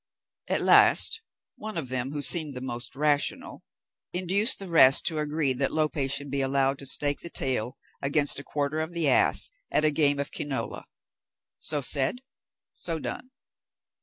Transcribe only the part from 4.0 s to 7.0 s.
induced the rest to agree that Lope should be allowed to